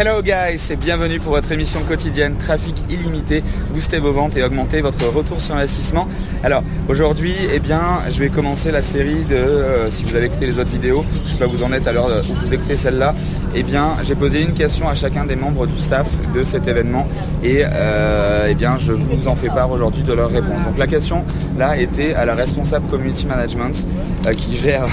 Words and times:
Hello 0.00 0.22
guys 0.22 0.70
et 0.70 0.76
bienvenue 0.76 1.18
pour 1.18 1.32
votre 1.32 1.50
émission 1.50 1.80
quotidienne 1.82 2.36
Trafic 2.36 2.84
illimité, 2.88 3.42
booster 3.72 3.98
vos 3.98 4.12
ventes 4.12 4.36
et 4.36 4.44
augmenter 4.44 4.80
votre 4.80 5.04
retour 5.08 5.40
sur 5.40 5.56
investissement. 5.56 6.06
Alors 6.44 6.62
aujourd'hui, 6.88 7.34
eh 7.52 7.58
bien, 7.58 7.82
je 8.08 8.20
vais 8.20 8.28
commencer 8.28 8.70
la 8.70 8.80
série 8.80 9.24
de, 9.24 9.34
euh, 9.34 9.90
si 9.90 10.04
vous 10.04 10.14
avez 10.14 10.26
écouté 10.26 10.46
les 10.46 10.60
autres 10.60 10.70
vidéos, 10.70 11.04
je 11.26 11.32
sais 11.32 11.38
pas 11.38 11.46
vous 11.46 11.64
en 11.64 11.72
êtes 11.72 11.88
à 11.88 11.92
l'heure 11.92 12.06
où 12.30 12.32
vous 12.32 12.54
écoutez 12.54 12.76
celle-là, 12.76 13.12
eh 13.56 13.64
bien, 13.64 13.96
j'ai 14.04 14.14
posé 14.14 14.40
une 14.40 14.54
question 14.54 14.88
à 14.88 14.94
chacun 14.94 15.26
des 15.26 15.34
membres 15.34 15.66
du 15.66 15.76
staff 15.76 16.06
de 16.32 16.44
cet 16.44 16.68
événement 16.68 17.08
et 17.42 17.62
euh, 17.64 18.46
eh 18.48 18.54
bien, 18.54 18.78
je 18.78 18.92
vous 18.92 19.26
en 19.26 19.34
fais 19.34 19.48
part 19.48 19.68
aujourd'hui 19.72 20.04
de 20.04 20.12
leur 20.12 20.30
réponse. 20.30 20.62
Donc 20.64 20.78
la 20.78 20.86
question 20.86 21.24
là 21.58 21.76
était 21.76 22.14
à 22.14 22.24
la 22.24 22.36
responsable 22.36 22.86
community 22.88 23.26
management 23.26 23.84
euh, 24.28 24.32
qui 24.32 24.54
gère 24.54 24.86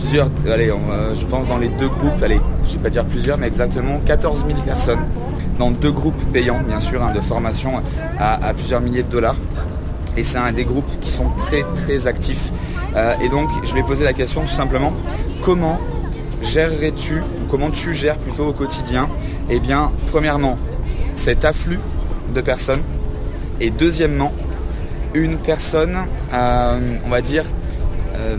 plusieurs, 0.00 0.30
allez, 0.50 0.72
je 1.14 1.24
pense 1.26 1.46
dans 1.48 1.58
les 1.58 1.68
deux 1.68 1.88
groupes, 1.88 2.22
allez, 2.22 2.40
je 2.66 2.72
vais 2.72 2.78
pas 2.78 2.90
dire 2.90 3.04
plusieurs, 3.04 3.38
mais 3.38 3.46
exactement 3.46 3.98
14 4.04 4.44
000 4.46 4.58
personnes 4.60 5.00
dans 5.58 5.70
deux 5.70 5.90
groupes 5.90 6.20
payants, 6.32 6.60
bien 6.66 6.80
sûr, 6.80 7.02
hein, 7.02 7.12
de 7.14 7.20
formation 7.20 7.72
à, 8.18 8.54
plusieurs 8.54 8.80
milliers 8.80 9.02
de 9.02 9.10
dollars. 9.10 9.36
Et 10.16 10.22
c'est 10.22 10.38
un 10.38 10.52
des 10.52 10.64
groupes 10.64 10.88
qui 11.00 11.10
sont 11.10 11.30
très 11.36 11.64
très 11.74 12.06
actifs. 12.06 12.50
Euh, 12.96 13.14
et 13.22 13.28
donc, 13.28 13.48
je 13.64 13.74
vais 13.74 13.82
poser 13.82 14.04
la 14.04 14.12
question 14.12 14.42
tout 14.42 14.48
simplement, 14.48 14.92
comment 15.42 15.78
gérerais-tu, 16.42 17.22
comment 17.50 17.70
tu 17.70 17.92
gères 17.92 18.16
plutôt 18.16 18.46
au 18.46 18.52
quotidien? 18.52 19.08
Eh 19.50 19.60
bien, 19.60 19.90
premièrement, 20.10 20.58
cet 21.14 21.44
afflux 21.44 21.80
de 22.34 22.40
personnes. 22.40 22.82
Et 23.60 23.70
deuxièmement, 23.70 24.32
une 25.14 25.36
personne, 25.38 25.96
euh, 26.32 26.78
on 27.04 27.08
va 27.08 27.20
dire, 27.20 27.44
euh, 28.16 28.36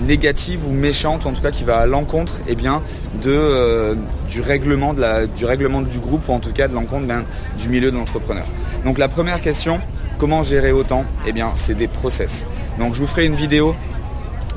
négative 0.00 0.66
ou 0.66 0.72
méchante, 0.72 1.26
en 1.26 1.32
tout 1.32 1.42
cas 1.42 1.50
qui 1.50 1.64
va 1.64 1.78
à 1.78 1.86
l'encontre 1.86 2.40
eh 2.48 2.54
bien, 2.54 2.82
euh, 3.26 3.94
du 4.28 4.40
règlement 4.40 4.94
du 4.94 5.98
groupe, 5.98 6.28
ou 6.28 6.32
en 6.32 6.40
tout 6.40 6.52
cas 6.52 6.68
de 6.68 6.74
l'encontre 6.74 7.06
ben, 7.06 7.24
du 7.58 7.68
milieu 7.68 7.90
de 7.90 7.96
l'entrepreneur. 7.96 8.46
Donc 8.84 8.98
la 8.98 9.08
première 9.08 9.40
question, 9.40 9.80
comment 10.18 10.42
gérer 10.42 10.72
autant? 10.72 11.04
Eh 11.26 11.32
bien, 11.32 11.52
c'est 11.56 11.74
des 11.74 11.88
process. 11.88 12.46
Donc 12.78 12.94
je 12.94 13.00
vous 13.00 13.06
ferai 13.06 13.26
une 13.26 13.34
vidéo 13.34 13.74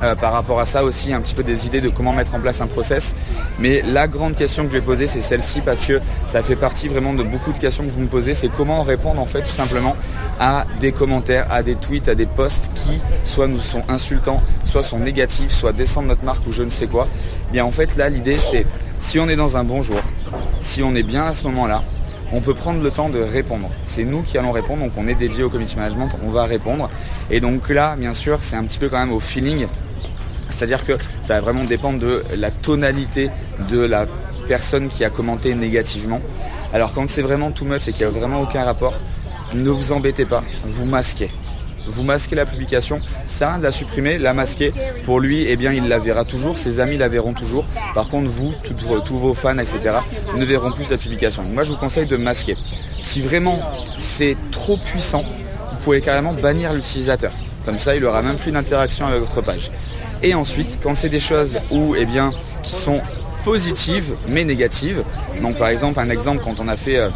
euh, 0.02 0.14
par 0.14 0.32
rapport 0.32 0.60
à 0.60 0.66
ça 0.66 0.84
aussi, 0.84 1.12
un 1.12 1.20
petit 1.20 1.34
peu 1.34 1.42
des 1.42 1.66
idées 1.66 1.80
de 1.80 1.88
comment 1.88 2.12
mettre 2.12 2.34
en 2.34 2.40
place 2.40 2.60
un 2.60 2.66
process. 2.66 3.14
Mais 3.58 3.82
la 3.82 4.08
grande 4.08 4.34
question 4.34 4.64
que 4.64 4.70
je 4.70 4.74
vais 4.74 4.82
poser, 4.82 5.06
c'est 5.06 5.20
celle-ci 5.20 5.60
parce 5.60 5.84
que 5.84 6.00
ça 6.26 6.42
fait 6.42 6.56
partie 6.56 6.88
vraiment 6.88 7.14
de 7.14 7.22
beaucoup 7.22 7.52
de 7.52 7.58
questions 7.58 7.84
que 7.84 7.90
vous 7.90 8.00
me 8.00 8.06
posez. 8.06 8.34
C'est 8.34 8.48
comment 8.48 8.82
répondre 8.82 9.20
en 9.20 9.26
fait 9.26 9.42
tout 9.42 9.52
simplement 9.52 9.96
à 10.40 10.66
des 10.80 10.92
commentaires, 10.92 11.46
à 11.50 11.62
des 11.62 11.74
tweets, 11.74 12.08
à 12.08 12.14
des 12.14 12.26
posts 12.26 12.70
qui 12.74 13.00
soit 13.24 13.46
nous 13.46 13.60
sont 13.60 13.82
insultants, 13.88 14.42
soit 14.64 14.82
sont 14.82 14.98
négatifs, 14.98 15.52
soit 15.52 15.72
descendent 15.72 16.06
notre 16.06 16.24
marque 16.24 16.46
ou 16.46 16.52
je 16.52 16.62
ne 16.62 16.70
sais 16.70 16.86
quoi. 16.86 17.06
Eh 17.48 17.52
bien 17.52 17.64
en 17.64 17.70
fait 17.70 17.96
là, 17.96 18.08
l'idée 18.08 18.34
c'est 18.34 18.66
si 18.98 19.18
on 19.18 19.28
est 19.28 19.36
dans 19.36 19.56
un 19.56 19.64
bon 19.64 19.82
jour, 19.82 20.00
si 20.58 20.82
on 20.82 20.94
est 20.94 21.02
bien 21.02 21.24
à 21.24 21.34
ce 21.34 21.44
moment-là, 21.44 21.82
on 22.32 22.40
peut 22.40 22.54
prendre 22.54 22.82
le 22.82 22.90
temps 22.90 23.10
de 23.10 23.20
répondre. 23.20 23.68
C'est 23.84 24.04
nous 24.04 24.22
qui 24.22 24.38
allons 24.38 24.52
répondre, 24.52 24.82
donc 24.82 24.92
on 24.96 25.06
est 25.06 25.14
dédié 25.14 25.44
au 25.44 25.50
community 25.50 25.76
management, 25.76 26.08
on 26.24 26.30
va 26.30 26.44
répondre. 26.44 26.88
Et 27.30 27.40
donc 27.40 27.68
là, 27.68 27.94
bien 27.96 28.14
sûr, 28.14 28.38
c'est 28.40 28.56
un 28.56 28.64
petit 28.64 28.78
peu 28.78 28.88
quand 28.88 28.98
même 28.98 29.12
au 29.12 29.20
feeling 29.20 29.66
c'est-à-dire 30.62 30.86
que 30.86 30.92
ça 31.22 31.34
va 31.34 31.40
vraiment 31.40 31.64
dépendre 31.64 31.98
de 31.98 32.22
la 32.36 32.52
tonalité 32.52 33.30
de 33.68 33.80
la 33.80 34.06
personne 34.46 34.88
qui 34.88 35.04
a 35.04 35.10
commenté 35.10 35.56
négativement. 35.56 36.20
Alors 36.72 36.94
quand 36.94 37.10
c'est 37.10 37.22
vraiment 37.22 37.50
too 37.50 37.64
much 37.64 37.88
et 37.88 37.92
qu'il 37.92 38.06
n'y 38.06 38.14
a 38.14 38.16
vraiment 38.16 38.40
aucun 38.40 38.62
rapport, 38.62 38.94
ne 39.54 39.68
vous 39.70 39.90
embêtez 39.90 40.24
pas, 40.24 40.44
vous 40.64 40.84
masquez. 40.84 41.32
Vous 41.88 42.04
masquez 42.04 42.36
la 42.36 42.46
publication, 42.46 43.00
ça, 43.26 43.58
la 43.60 43.72
supprimer, 43.72 44.18
la 44.18 44.34
masquer, 44.34 44.72
pour 45.04 45.18
lui, 45.18 45.46
eh 45.48 45.56
bien, 45.56 45.72
il 45.72 45.88
la 45.88 45.98
verra 45.98 46.24
toujours, 46.24 46.56
ses 46.56 46.78
amis 46.78 46.96
la 46.96 47.08
verront 47.08 47.32
toujours. 47.32 47.64
Par 47.92 48.06
contre, 48.06 48.28
vous, 48.28 48.54
tous 49.04 49.16
vos 49.16 49.34
fans, 49.34 49.58
etc., 49.58 49.96
ne 50.36 50.44
verront 50.44 50.70
plus 50.70 50.88
la 50.90 50.96
publication. 50.96 51.42
moi, 51.42 51.64
je 51.64 51.72
vous 51.72 51.76
conseille 51.76 52.06
de 52.06 52.16
masquer. 52.16 52.56
Si 53.00 53.20
vraiment 53.20 53.58
c'est 53.98 54.36
trop 54.52 54.76
puissant, 54.76 55.24
vous 55.24 55.82
pouvez 55.82 56.00
carrément 56.00 56.34
bannir 56.34 56.72
l'utilisateur. 56.72 57.32
Comme 57.64 57.78
ça, 57.78 57.96
il 57.96 58.02
n'aura 58.02 58.22
même 58.22 58.36
plus 58.36 58.52
d'interaction 58.52 59.08
avec 59.08 59.18
votre 59.18 59.40
page. 59.40 59.72
Et 60.22 60.34
ensuite, 60.34 60.78
quand 60.82 60.94
c'est 60.94 61.08
des 61.08 61.20
choses 61.20 61.58
où, 61.70 61.94
eh 61.96 62.04
bien, 62.04 62.32
qui 62.62 62.74
sont 62.74 63.00
positives 63.44 64.14
mais 64.28 64.44
négatives, 64.44 65.02
donc 65.40 65.56
par 65.56 65.68
exemple 65.68 65.98
un 65.98 66.10
exemple 66.10 66.42
quand 66.44 66.60
on 66.60 66.68
a 66.68 66.76
fait 66.76 66.96
euh, 66.96 67.08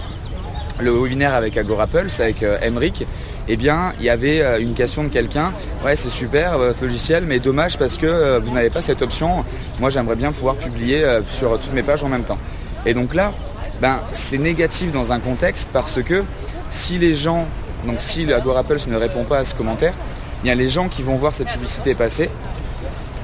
le 0.80 0.90
webinaire 0.90 1.34
avec 1.34 1.56
Agorapulse, 1.56 2.18
avec 2.18 2.42
euh, 2.42 2.58
Emric, 2.62 3.06
eh 3.48 3.56
bien, 3.56 3.92
il 4.00 4.06
y 4.06 4.10
avait 4.10 4.42
euh, 4.42 4.58
une 4.58 4.74
question 4.74 5.04
de 5.04 5.08
quelqu'un, 5.08 5.52
ouais 5.84 5.94
c'est 5.94 6.10
super 6.10 6.58
votre 6.58 6.82
logiciel, 6.82 7.24
mais 7.26 7.38
dommage 7.38 7.78
parce 7.78 7.96
que 7.96 8.40
vous 8.40 8.52
n'avez 8.52 8.70
pas 8.70 8.80
cette 8.80 9.02
option. 9.02 9.44
Moi 9.78 9.90
j'aimerais 9.90 10.16
bien 10.16 10.32
pouvoir 10.32 10.56
publier 10.56 11.04
sur 11.32 11.60
toutes 11.60 11.74
mes 11.74 11.84
pages 11.84 12.02
en 12.02 12.08
même 12.08 12.24
temps. 12.24 12.38
Et 12.86 12.94
donc 12.94 13.14
là, 13.14 13.32
ben, 13.80 14.02
c'est 14.10 14.38
négatif 14.38 14.90
dans 14.90 15.12
un 15.12 15.20
contexte 15.20 15.68
parce 15.72 16.02
que 16.02 16.24
si 16.70 16.98
les 16.98 17.14
gens, 17.14 17.46
donc 17.86 17.96
si 18.00 18.32
Agorapulse 18.32 18.88
ne 18.88 18.96
répond 18.96 19.22
pas 19.22 19.38
à 19.38 19.44
ce 19.44 19.54
commentaire, 19.54 19.94
il 20.42 20.48
y 20.48 20.50
a 20.50 20.56
les 20.56 20.68
gens 20.68 20.88
qui 20.88 21.02
vont 21.02 21.16
voir 21.16 21.34
cette 21.34 21.48
publicité 21.48 21.94
passer 21.94 22.30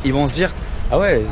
ils 0.04 0.12
vont 0.12 0.26
se 0.26 0.32
dire 0.32 0.50
ah 0.90 0.98
ouais 0.98 1.22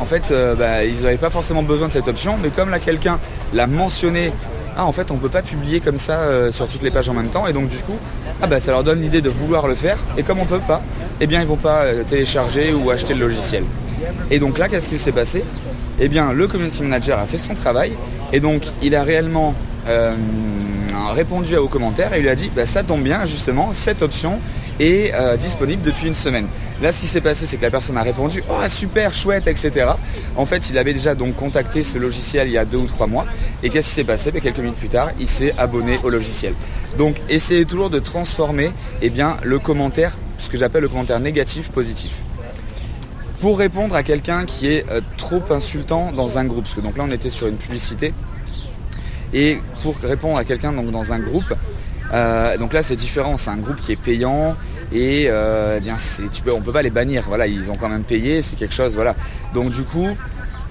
en 0.00 0.04
fait 0.04 0.30
euh, 0.30 0.54
bah, 0.54 0.84
ils 0.84 1.02
n'avaient 1.02 1.16
pas 1.16 1.30
forcément 1.30 1.62
besoin 1.62 1.88
de 1.88 1.92
cette 1.92 2.08
option 2.08 2.36
mais 2.42 2.50
comme 2.50 2.70
là 2.70 2.78
quelqu'un 2.78 3.18
l'a 3.54 3.66
mentionné 3.66 4.32
ah 4.76 4.84
en 4.86 4.92
fait 4.92 5.10
on 5.10 5.16
peut 5.16 5.28
pas 5.28 5.42
publier 5.42 5.80
comme 5.80 5.98
ça 5.98 6.20
euh, 6.20 6.50
sur 6.50 6.66
toutes 6.66 6.82
les 6.82 6.90
pages 6.90 7.08
en 7.08 7.14
même 7.14 7.28
temps 7.28 7.46
et 7.46 7.52
donc 7.52 7.68
du 7.68 7.76
coup 7.78 7.96
ah 8.40 8.46
bah 8.46 8.58
ça 8.58 8.72
leur 8.72 8.84
donne 8.84 9.00
l'idée 9.00 9.20
de 9.20 9.30
vouloir 9.30 9.68
le 9.68 9.74
faire 9.74 9.98
et 10.16 10.22
comme 10.22 10.40
on 10.40 10.46
peut 10.46 10.58
pas 10.66 10.82
eh 11.20 11.26
bien 11.26 11.40
ils 11.40 11.46
vont 11.46 11.56
pas 11.56 11.82
euh, 11.82 12.02
télécharger 12.04 12.72
ou 12.72 12.90
acheter 12.90 13.14
le 13.14 13.20
logiciel. 13.20 13.64
Et 14.30 14.38
donc 14.40 14.58
là 14.58 14.68
qu'est-ce 14.68 14.88
qui 14.88 14.98
s'est 14.98 15.12
passé? 15.12 15.44
Eh 16.00 16.08
bien 16.08 16.32
le 16.32 16.48
community 16.48 16.82
manager 16.82 17.18
a 17.18 17.26
fait 17.26 17.38
son 17.38 17.54
travail 17.54 17.92
et 18.32 18.40
donc 18.40 18.62
il 18.82 18.96
a 18.96 19.04
réellement 19.04 19.54
répondu 21.12 21.54
à 21.56 21.60
vos 21.60 21.68
commentaires 21.68 22.14
et 22.14 22.20
il 22.20 22.28
a 22.28 22.34
dit 22.34 22.50
bah, 22.54 22.66
ça 22.66 22.82
tombe 22.82 23.02
bien 23.02 23.24
justement 23.26 23.70
cette 23.72 24.02
option 24.02 24.40
est 24.80 25.12
disponible 25.38 25.82
depuis 25.82 26.08
une 26.08 26.14
semaine 26.14 26.46
Là, 26.82 26.90
ce 26.90 27.02
qui 27.02 27.06
s'est 27.06 27.20
passé, 27.20 27.46
c'est 27.46 27.58
que 27.58 27.62
la 27.62 27.70
personne 27.70 27.96
a 27.96 28.02
répondu 28.02 28.42
Oh, 28.50 28.60
super, 28.68 29.14
chouette, 29.14 29.46
etc. 29.46 29.92
En 30.34 30.46
fait, 30.46 30.68
il 30.68 30.76
avait 30.78 30.92
déjà 30.92 31.14
donc 31.14 31.36
contacté 31.36 31.84
ce 31.84 31.96
logiciel 31.96 32.48
il 32.48 32.54
y 32.54 32.58
a 32.58 32.64
deux 32.64 32.78
ou 32.78 32.86
trois 32.86 33.06
mois. 33.06 33.24
Et 33.62 33.70
qu'est-ce 33.70 33.90
qui 33.90 33.94
s'est 33.94 34.04
passé? 34.04 34.32
Ben, 34.32 34.42
Quelques 34.42 34.58
minutes 34.58 34.74
plus 34.74 34.88
tard, 34.88 35.10
il 35.20 35.28
s'est 35.28 35.54
abonné 35.58 36.00
au 36.02 36.10
logiciel. 36.10 36.54
Donc, 36.98 37.18
essayez 37.28 37.66
toujours 37.66 37.88
de 37.88 38.00
transformer 38.00 38.72
eh 39.00 39.10
bien, 39.10 39.36
le 39.44 39.60
commentaire, 39.60 40.18
ce 40.38 40.50
que 40.50 40.58
j'appelle 40.58 40.82
le 40.82 40.88
commentaire 40.88 41.20
négatif, 41.20 41.70
positif 41.70 42.14
pour 43.40 43.58
répondre 43.58 43.96
à 43.96 44.04
quelqu'un 44.04 44.44
qui 44.44 44.68
est 44.68 44.88
euh, 44.88 45.00
trop 45.18 45.42
insultant 45.50 46.12
dans 46.12 46.38
un 46.38 46.44
groupe. 46.44 46.62
Parce 46.62 46.76
que 46.76 46.80
donc 46.80 46.96
là 46.96 47.04
on 47.08 47.10
était 47.10 47.28
sur 47.28 47.48
une 47.48 47.56
publicité. 47.56 48.14
Et 49.32 49.58
pour 49.82 49.96
répondre 49.96 50.38
à 50.38 50.44
quelqu'un 50.44 50.72
dans 50.72 51.12
un 51.12 51.18
groupe, 51.18 51.54
euh, 52.12 52.56
donc 52.58 52.72
là 52.72 52.82
c'est 52.82 52.96
différent, 52.96 53.36
c'est 53.36 53.50
un 53.50 53.56
groupe 53.56 53.80
qui 53.80 53.92
est 53.92 53.96
payant, 53.96 54.54
et 54.92 55.26
euh, 55.28 55.76
eh 55.78 55.80
bien 55.80 55.96
tu 56.32 56.42
on 56.50 56.60
peut 56.60 56.72
pas 56.72 56.82
les 56.82 56.90
bannir. 56.90 57.24
Voilà, 57.26 57.46
ils 57.46 57.70
ont 57.70 57.76
quand 57.76 57.88
même 57.88 58.04
payé, 58.04 58.42
c'est 58.42 58.56
quelque 58.56 58.74
chose. 58.74 58.94
Voilà. 58.94 59.16
Donc 59.54 59.70
du 59.70 59.82
coup, 59.82 60.08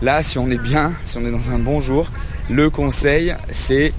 là, 0.02 0.22
si 0.24 0.38
on 0.38 0.50
est 0.50 0.62
bien, 0.62 0.94
si 1.04 1.18
on 1.18 1.26
est 1.26 1.32
dans 1.32 1.50
un 1.52 1.60
bon 1.60 1.82
jour, 1.82 2.08
le 2.50 2.70
conseil, 2.70 3.36
c'est 3.50 3.94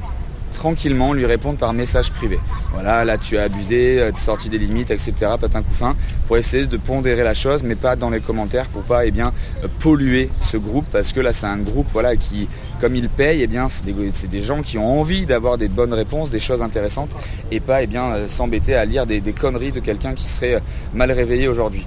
tranquillement 0.53 1.13
lui 1.13 1.27
répondre 1.27 1.59
par 1.59 1.73
message 1.73 2.13
privé. 2.13 2.39
Voilà, 2.73 3.05
là 3.05 3.19
tu 3.19 3.37
as 3.37 3.45
abusé, 3.45 4.01
euh, 4.01 4.13
sorti 4.15 4.49
des 4.49 4.59
limites, 4.59 4.93
etc. 4.93 5.13
Patin 5.41 5.63
coup 5.63 5.75
fin, 5.75 5.97
pour 6.29 6.37
essayer 6.37 6.67
de 6.67 6.77
pondérer 6.77 7.25
la 7.25 7.35
chose, 7.35 7.63
mais 7.65 7.75
pas 7.75 7.97
dans 7.97 8.11
les 8.11 8.21
commentaires 8.21 8.67
pour 8.67 8.83
pas 8.83 9.07
eh 9.07 9.11
bien, 9.11 9.33
polluer 9.81 10.31
ce 10.41 10.57
groupe, 10.57 10.87
parce 10.93 11.13
que 11.13 11.21
là 11.21 11.33
c'est 11.33 11.47
un 11.47 11.59
groupe 11.59 11.89
voilà, 11.93 12.15
qui, 12.17 12.49
comme 12.83 12.97
il 12.97 13.09
paye, 13.09 13.43
eh 13.43 13.47
bien, 13.47 13.69
c'est 13.69 14.29
des, 14.29 14.41
gens 14.41 14.61
qui 14.61 14.77
ont 14.77 15.01
envie 15.01 15.25
d'avoir 15.25 15.57
des 15.57 15.69
bonnes 15.69 15.95
réponses, 15.95 16.31
des 16.31 16.41
choses 16.41 16.63
intéressantes, 16.63 17.11
et 17.53 17.61
pas 17.61 17.83
eh 17.83 17.87
bien, 17.87 18.11
euh, 18.11 18.27
s'embêter 18.29 18.75
à 18.75 18.85
lire 18.85 19.07
des, 19.07 19.21
conneries 19.33 19.71
de 19.71 19.79
quelqu'un 19.79 20.15
qui 20.15 20.27
serait 20.27 20.61
mal 20.93 21.13
réveillé 21.13 21.47
aujourd'hui. 21.47 21.87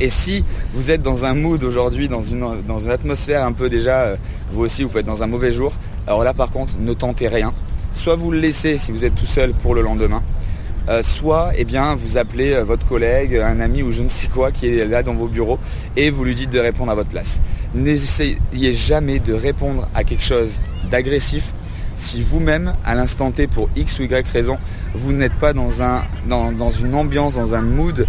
Et 0.00 0.08
si 0.08 0.42
vous 0.72 0.90
êtes 0.90 1.02
dans 1.02 1.26
un 1.26 1.34
mood 1.34 1.62
aujourd'hui, 1.62 2.08
dans 2.08 2.22
une, 2.22 2.42
atmosphère 2.90 3.44
un 3.44 3.52
peu 3.52 3.68
déjà, 3.68 4.16
vous 4.50 4.62
aussi 4.62 4.82
vous 4.82 4.88
pouvez 4.88 5.00
être 5.00 5.06
dans 5.06 5.22
un 5.22 5.26
mauvais 5.26 5.52
jour, 5.52 5.72
alors 6.06 6.24
là 6.24 6.32
par 6.32 6.50
contre 6.50 6.78
ne 6.80 6.94
tentez 6.94 7.28
rien 7.28 7.52
soit 7.94 8.16
vous 8.16 8.30
le 8.30 8.38
laissez 8.38 8.78
si 8.78 8.92
vous 8.92 9.04
êtes 9.04 9.14
tout 9.14 9.26
seul 9.26 9.52
pour 9.52 9.74
le 9.74 9.82
lendemain, 9.82 10.22
euh, 10.88 11.02
soit 11.02 11.52
eh 11.56 11.64
bien, 11.64 11.94
vous 11.94 12.16
appelez 12.16 12.54
euh, 12.54 12.64
votre 12.64 12.86
collègue, 12.86 13.36
un 13.36 13.60
ami 13.60 13.82
ou 13.82 13.92
je 13.92 14.02
ne 14.02 14.08
sais 14.08 14.28
quoi 14.28 14.50
qui 14.50 14.66
est 14.66 14.86
là 14.86 15.02
dans 15.02 15.14
vos 15.14 15.28
bureaux 15.28 15.58
et 15.96 16.10
vous 16.10 16.24
lui 16.24 16.34
dites 16.34 16.50
de 16.50 16.58
répondre 16.58 16.90
à 16.90 16.94
votre 16.94 17.10
place. 17.10 17.40
N'essayez 17.74 18.74
jamais 18.74 19.20
de 19.20 19.32
répondre 19.32 19.88
à 19.94 20.02
quelque 20.02 20.24
chose 20.24 20.60
d'agressif. 20.90 21.52
Si 21.94 22.22
vous-même, 22.22 22.74
à 22.84 22.94
l'instant 22.94 23.30
T, 23.30 23.46
pour 23.46 23.68
X 23.76 23.98
ou 23.98 24.02
Y 24.02 24.26
raison, 24.28 24.58
vous 24.94 25.12
n'êtes 25.12 25.34
pas 25.34 25.52
dans, 25.52 25.82
un, 25.82 26.02
dans, 26.26 26.70
une 26.70 26.94
ambiance, 26.94 27.34
dans 27.34 27.54
un 27.54 27.62
mood 27.62 28.06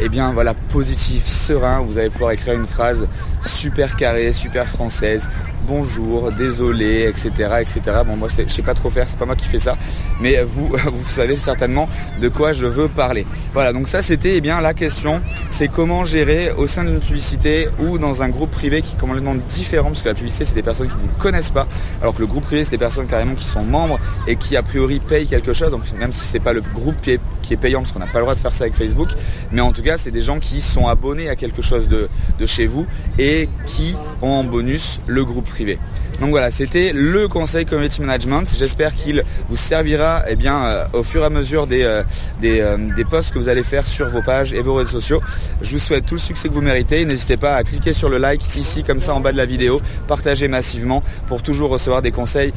eh 0.00 0.08
bien 0.08 0.32
voilà, 0.32 0.54
positif, 0.54 1.26
serein. 1.26 1.82
Vous 1.82 1.98
allez 1.98 2.10
pouvoir 2.10 2.32
écrire 2.32 2.54
une 2.54 2.66
phrase 2.66 3.06
super 3.46 3.96
carrée, 3.96 4.32
super 4.32 4.66
française, 4.66 5.28
bonjour, 5.66 6.30
désolé, 6.32 7.06
etc. 7.08 7.30
etc. 7.60 7.80
Bon 8.06 8.16
moi 8.16 8.28
je 8.28 8.50
sais 8.52 8.62
pas 8.62 8.74
trop 8.74 8.90
faire, 8.90 9.08
c'est 9.08 9.18
pas 9.18 9.26
moi 9.26 9.36
qui 9.36 9.46
fais 9.46 9.58
ça, 9.58 9.76
mais 10.20 10.42
vous, 10.42 10.68
vous 10.92 11.08
savez 11.08 11.36
certainement 11.36 11.88
de 12.20 12.28
quoi 12.28 12.52
je 12.52 12.66
veux 12.66 12.88
parler. 12.88 13.26
Voilà, 13.52 13.72
donc 13.72 13.88
ça 13.88 14.02
c'était 14.02 14.36
eh 14.36 14.40
bien 14.40 14.60
la 14.60 14.74
question, 14.74 15.20
c'est 15.50 15.68
comment 15.68 16.04
gérer 16.04 16.52
au 16.56 16.66
sein 16.66 16.84
d'une 16.84 17.00
publicité 17.00 17.68
ou 17.80 17.98
dans 17.98 18.22
un 18.22 18.28
groupe 18.28 18.50
privé 18.50 18.82
qui 18.82 18.94
est 18.94 19.00
complètement 19.00 19.36
différent, 19.48 19.88
parce 19.88 20.02
que 20.02 20.08
la 20.08 20.14
publicité 20.14 20.44
c'est 20.44 20.54
des 20.54 20.62
personnes 20.62 20.88
qui 20.88 20.96
ne 20.96 21.00
vous 21.00 21.18
connaissent 21.18 21.50
pas, 21.50 21.66
alors 22.00 22.14
que 22.14 22.20
le 22.20 22.26
groupe 22.26 22.44
privé 22.44 22.64
c'est 22.64 22.72
des 22.72 22.78
personnes 22.78 23.06
carrément 23.06 23.34
qui 23.34 23.46
sont 23.46 23.64
membres 23.64 23.98
et 24.26 24.36
qui 24.36 24.56
a 24.56 24.62
priori 24.62 25.00
payent 25.00 25.26
quelque 25.26 25.52
chose, 25.52 25.63
donc 25.70 25.82
même 25.98 26.12
si 26.12 26.20
c'est 26.20 26.40
pas 26.40 26.52
le 26.52 26.60
groupe 26.60 26.96
qui 27.00 27.12
est, 27.12 27.56
payant, 27.56 27.80
parce 27.80 27.92
qu'on 27.92 27.98
n'a 27.98 28.06
pas 28.06 28.18
le 28.18 28.22
droit 28.22 28.34
de 28.34 28.40
faire 28.40 28.54
ça 28.54 28.64
avec 28.64 28.74
Facebook, 28.74 29.10
mais 29.52 29.60
en 29.60 29.72
tout 29.72 29.82
cas 29.82 29.98
c'est 29.98 30.10
des 30.10 30.22
gens 30.22 30.38
qui 30.38 30.60
sont 30.60 30.88
abonnés 30.88 31.28
à 31.28 31.36
quelque 31.36 31.62
chose 31.62 31.88
de, 31.88 32.08
chez 32.46 32.66
vous 32.66 32.86
et 33.18 33.48
qui 33.66 33.96
ont 34.22 34.32
en 34.32 34.44
bonus 34.44 35.00
le 35.06 35.24
groupe 35.24 35.46
privé. 35.46 35.78
Donc 36.20 36.30
voilà, 36.30 36.50
c'était 36.50 36.92
le 36.94 37.26
conseil 37.28 37.66
community 37.66 38.00
management. 38.00 38.44
J'espère 38.56 38.94
qu'il 38.94 39.24
vous 39.48 39.56
servira 39.56 40.22
eh 40.28 40.36
bien, 40.36 40.64
euh, 40.64 40.84
au 40.92 41.02
fur 41.02 41.22
et 41.22 41.26
à 41.26 41.30
mesure 41.30 41.66
des, 41.66 41.82
euh, 41.82 42.02
euh, 42.44 42.76
des, 42.96 43.04
posts 43.04 43.32
que 43.32 43.38
vous 43.38 43.48
allez 43.48 43.64
faire 43.64 43.86
sur 43.86 44.08
vos 44.08 44.22
pages 44.22 44.52
et 44.52 44.62
vos 44.62 44.74
réseaux 44.74 45.00
sociaux. 45.00 45.20
Je 45.62 45.70
vous 45.70 45.78
souhaite 45.78 46.06
tout 46.06 46.14
le 46.14 46.20
succès 46.20 46.48
que 46.48 46.54
vous 46.54 46.62
méritez. 46.62 47.04
N'hésitez 47.04 47.36
pas 47.36 47.56
à 47.56 47.64
cliquer 47.64 47.92
sur 47.92 48.08
le 48.08 48.18
like 48.18 48.42
ici 48.56 48.84
comme 48.84 49.00
ça 49.00 49.14
en 49.14 49.20
bas 49.20 49.32
de 49.32 49.36
la 49.36 49.46
vidéo, 49.46 49.80
partager 50.06 50.48
massivement 50.48 51.02
pour 51.26 51.42
toujours 51.42 51.70
recevoir 51.70 52.02
des 52.02 52.12
conseils 52.12 52.52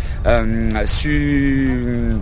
sur 0.86 2.18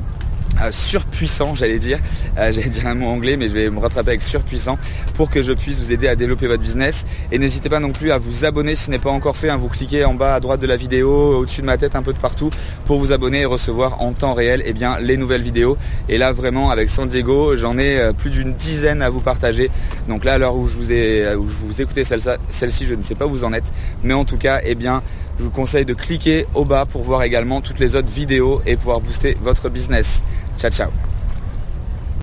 euh, 0.62 0.72
surpuissant, 0.72 1.56
j'allais 1.56 1.80
dire. 1.80 2.00
Euh, 2.38 2.52
j'allais 2.52 2.70
dire 2.70 2.88
un 2.88 2.96
mot 2.96 3.08
anglais, 3.08 3.38
mais 3.38 3.50
je 3.50 3.54
vais 3.54 3.70
me 3.70 3.80
rattraper 3.80 4.12
avec 4.12 4.22
surpuissant 4.22 4.78
pour 5.16 5.30
que 5.30 5.44
je 5.44 5.52
puisse 5.52 5.80
vous 5.80 5.92
aider 5.92 6.08
à 6.08 6.16
développer 6.16 6.48
votre 6.48 6.62
business. 6.62 7.06
Et 7.32 7.40
n'hésitez 7.40 7.70
pas 7.70 7.80
non 7.80 7.92
plus 7.92 8.12
à 8.12 8.18
vous 8.18 8.46
abonner 8.46 8.76
si 8.76 8.86
ce 8.86 8.92
n'est 8.92 9.00
pas 9.00 9.10
encore 9.10 9.36
fait. 9.36 9.50
Hein. 9.50 9.58
vous 9.58 9.70
cliquez 9.70 10.06
en 10.06 10.14
bas 10.14 10.36
à 10.36 10.40
droite 10.40 10.60
de 10.60 10.68
la 10.68 10.78
vidéo, 10.78 11.38
au-dessus 11.38 11.62
de 11.62 11.66
ma 11.66 11.78
tête, 11.78 11.96
un 11.96 12.04
peu 12.04 12.14
de 12.14 12.20
partout, 12.20 12.50
pour 12.86 13.00
vous 13.00 13.12
abonner 13.12 13.42
et 13.42 13.46
recevoir 13.46 14.02
en 14.02 14.14
temps 14.14 14.34
réel 14.34 14.64
eh 14.66 14.74
bien, 14.74 15.00
les 15.00 15.18
nouvelles 15.18 15.42
vidéos. 15.42 15.78
Et 16.10 16.18
là, 16.18 16.32
vraiment, 16.32 16.70
avec 16.70 16.90
San 16.90 17.08
Diego, 17.08 17.58
j'en 17.58 17.78
ai 17.78 18.00
euh, 18.00 18.14
plus 18.14 18.30
d'une 18.30 18.54
dizaine 18.54 19.02
à 19.02 19.10
vous 19.10 19.22
partager. 19.22 19.70
Donc 20.08 20.24
là, 20.24 20.34
à 20.34 20.38
l'heure 20.38 20.56
où 20.56 20.68
je 20.68 20.76
vous 20.76 20.92
ai, 20.92 21.36
où 21.36 21.50
je 21.50 21.56
vous 21.56 21.82
écoutez 21.82 22.04
celle-ci, 22.04 22.86
je 22.86 22.94
ne 22.94 23.04
sais 23.04 23.16
pas 23.16 23.26
où 23.26 23.32
vous 23.32 23.44
en 23.44 23.54
êtes. 23.54 23.72
Mais 24.04 24.14
en 24.14 24.26
tout 24.26 24.38
cas, 24.38 24.62
eh 24.64 24.76
bien, 24.76 25.04
je 25.38 25.44
vous 25.44 25.50
conseille 25.50 25.86
de 25.86 25.94
cliquer 25.94 26.46
au 26.54 26.66
bas 26.66 26.86
pour 26.86 27.04
voir 27.04 27.24
également 27.24 27.62
toutes 27.62 27.80
les 27.80 27.96
autres 27.96 28.12
vidéos 28.12 28.62
et 28.66 28.76
pouvoir 28.76 29.02
booster 29.02 29.38
votre 29.42 29.70
business. 29.70 30.24
Ciao, 30.58 30.72
ciao 30.72 31.15